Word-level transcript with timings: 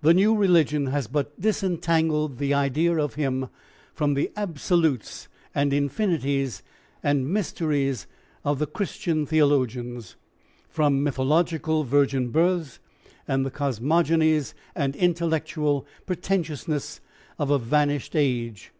The 0.00 0.12
new 0.12 0.34
religion 0.34 0.86
has 0.88 1.06
but 1.06 1.40
disentangled 1.40 2.38
the 2.38 2.52
idea 2.52 2.96
of 2.98 3.14
him 3.14 3.48
from 3.94 4.14
the 4.14 4.32
absolutes 4.34 5.28
and 5.54 5.72
infinities 5.72 6.64
and 7.00 7.32
mysteries 7.32 8.08
of 8.44 8.58
the 8.58 8.66
Christian 8.66 9.24
theologians; 9.24 10.16
from 10.68 11.04
mythological 11.04 11.84
virgin 11.84 12.30
births 12.30 12.80
and 13.28 13.46
the 13.46 13.52
cosmogonies 13.52 14.52
and 14.74 14.96
intellectual 14.96 15.86
pretentiousness 16.06 17.00
of 17.38 17.48
a 17.52 17.58
vanished 17.60 18.16
age. 18.16 18.72